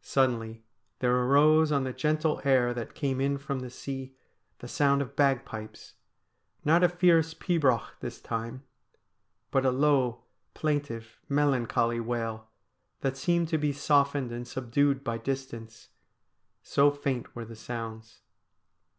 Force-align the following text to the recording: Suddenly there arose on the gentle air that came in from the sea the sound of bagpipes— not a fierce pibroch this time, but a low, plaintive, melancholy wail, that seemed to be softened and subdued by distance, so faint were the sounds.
Suddenly 0.00 0.64
there 1.00 1.14
arose 1.14 1.70
on 1.70 1.84
the 1.84 1.92
gentle 1.92 2.40
air 2.42 2.72
that 2.72 2.94
came 2.94 3.20
in 3.20 3.36
from 3.36 3.58
the 3.58 3.68
sea 3.68 4.16
the 4.60 4.66
sound 4.66 5.02
of 5.02 5.14
bagpipes— 5.14 5.92
not 6.64 6.82
a 6.82 6.88
fierce 6.88 7.34
pibroch 7.34 7.90
this 8.00 8.18
time, 8.18 8.64
but 9.50 9.66
a 9.66 9.70
low, 9.70 10.24
plaintive, 10.54 11.18
melancholy 11.28 12.00
wail, 12.00 12.48
that 13.02 13.18
seemed 13.18 13.48
to 13.48 13.58
be 13.58 13.74
softened 13.74 14.32
and 14.32 14.48
subdued 14.48 15.04
by 15.04 15.18
distance, 15.18 15.90
so 16.62 16.90
faint 16.90 17.36
were 17.36 17.44
the 17.44 17.54
sounds. 17.54 18.22